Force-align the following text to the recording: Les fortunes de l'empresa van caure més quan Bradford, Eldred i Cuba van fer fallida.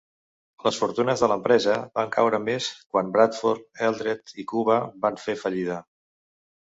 Les 0.67 0.77
fortunes 0.83 1.21
de 1.23 1.27
l'empresa 1.31 1.75
van 1.99 2.09
caure 2.15 2.39
més 2.47 2.69
quan 2.95 3.11
Bradford, 3.17 3.67
Eldred 3.89 4.35
i 4.45 4.47
Cuba 4.55 4.79
van 5.05 5.21
fer 5.27 5.37
fallida. 5.47 5.79